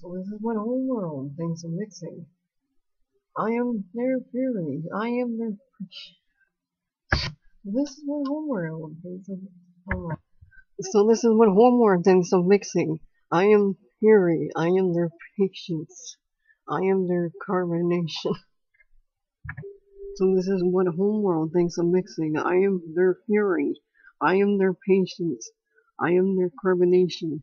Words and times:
So 0.00 0.14
this 0.16 0.28
is 0.28 0.38
what 0.40 0.56
homeworld 0.56 1.32
thinks 1.36 1.64
of 1.64 1.72
mixing. 1.72 2.26
I 3.36 3.50
am 3.50 3.84
their 3.92 4.20
fury. 4.30 4.84
I 4.94 5.08
am 5.08 5.38
their. 5.38 5.56
This 7.64 7.90
is 7.90 8.02
what 8.06 8.28
homeworld 8.28 8.94
thinks 9.02 9.28
of. 9.28 9.38
Homeworld. 9.90 10.20
So 10.80 11.04
this 11.08 11.24
is 11.24 11.34
what 11.34 11.48
homeworld 11.48 12.04
thinks 12.04 12.32
of 12.32 12.46
mixing. 12.46 13.00
I 13.32 13.46
am 13.46 13.76
fury. 13.98 14.50
I 14.56 14.68
am 14.68 14.94
their 14.94 15.10
patience. 15.36 16.16
I 16.68 16.82
am 16.82 17.08
their 17.08 17.32
carbonation. 17.48 18.36
So 20.14 20.34
this 20.36 20.46
is 20.46 20.62
what 20.62 20.86
homeworld 20.86 21.52
thinks 21.52 21.76
of 21.76 21.86
mixing. 21.86 22.36
I 22.36 22.54
am 22.54 22.82
their 22.94 23.16
fury. 23.26 23.74
I 24.22 24.36
am 24.36 24.58
their 24.58 24.74
patience. 24.74 25.50
I 26.00 26.10
am 26.10 26.36
their 26.36 26.50
carbonation. 26.64 27.42